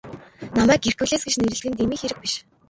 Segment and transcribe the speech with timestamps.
[0.57, 2.33] Намайг Геркулес гэж нэрлэдэг нь дэмий хэрэг биш.